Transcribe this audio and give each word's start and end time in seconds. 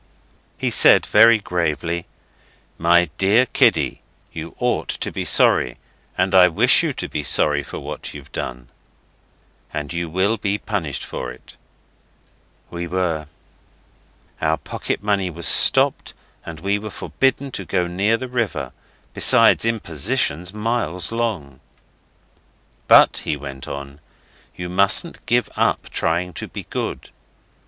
He 0.57 0.71
said 0.71 1.05
very 1.05 1.37
gravely, 1.37 2.07
'My 2.79 3.11
dear 3.19 3.45
kiddie, 3.45 4.01
you 4.31 4.55
ought 4.57 4.89
to 4.89 5.11
be 5.11 5.23
sorry, 5.23 5.77
and 6.17 6.33
I 6.33 6.47
wish 6.47 6.81
you 6.81 6.91
to 6.93 7.07
be 7.07 7.21
sorry 7.21 7.61
for 7.61 7.77
what 7.79 8.11
you've 8.11 8.31
done. 8.31 8.69
And 9.71 9.93
you 9.93 10.09
will 10.09 10.37
be 10.37 10.57
punished 10.57 11.05
for 11.05 11.31
it.' 11.31 11.55
(We 12.71 12.87
were; 12.87 13.27
our 14.41 14.57
pocket 14.57 15.03
money 15.03 15.29
was 15.29 15.45
stopped 15.47 16.15
and 16.47 16.61
we 16.61 16.79
were 16.79 16.89
forbidden 16.89 17.51
to 17.51 17.63
go 17.63 17.85
near 17.85 18.17
the 18.17 18.27
river, 18.27 18.71
besides 19.13 19.65
impositions 19.65 20.51
miles 20.51 21.11
long.) 21.11 21.59
'But,' 22.87 23.19
he 23.19 23.37
went 23.37 23.67
on, 23.67 23.99
'you 24.55 24.67
mustn't 24.67 25.23
give 25.27 25.47
up 25.55 25.91
trying 25.91 26.33
to 26.41 26.47
be 26.47 26.63
good. 26.71 27.11